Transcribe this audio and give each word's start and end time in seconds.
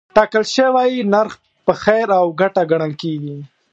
ټاکل 0.15 0.43
شوی 0.55 0.91
نرخ 1.13 1.33
په 1.65 1.73
خیر 1.83 2.07
او 2.19 2.25
ګټه 2.41 2.61
ګڼل 2.71 2.93
کېږي. 3.01 3.37